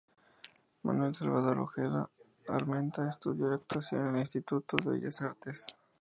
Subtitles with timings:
[0.81, 2.09] Manuel Salvador Ojeda
[2.47, 5.77] Armenta estudió actuación en el Instituto de Bellas Artes.